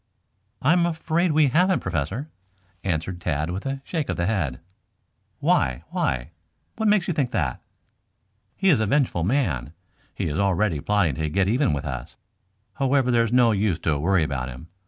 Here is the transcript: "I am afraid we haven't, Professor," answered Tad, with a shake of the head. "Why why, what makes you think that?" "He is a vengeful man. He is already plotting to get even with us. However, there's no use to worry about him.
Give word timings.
"I 0.63 0.73
am 0.73 0.87
afraid 0.87 1.31
we 1.31 1.49
haven't, 1.49 1.81
Professor," 1.81 2.31
answered 2.83 3.21
Tad, 3.21 3.51
with 3.51 3.67
a 3.67 3.81
shake 3.83 4.09
of 4.09 4.17
the 4.17 4.25
head. 4.25 4.59
"Why 5.37 5.83
why, 5.91 6.31
what 6.77 6.87
makes 6.89 7.07
you 7.07 7.13
think 7.13 7.29
that?" 7.29 7.61
"He 8.57 8.69
is 8.69 8.81
a 8.81 8.87
vengeful 8.87 9.23
man. 9.23 9.73
He 10.15 10.25
is 10.25 10.39
already 10.39 10.79
plotting 10.79 11.13
to 11.13 11.29
get 11.29 11.47
even 11.47 11.71
with 11.71 11.85
us. 11.85 12.17
However, 12.73 13.11
there's 13.11 13.31
no 13.31 13.51
use 13.51 13.77
to 13.81 13.99
worry 13.99 14.23
about 14.23 14.49
him. 14.49 14.69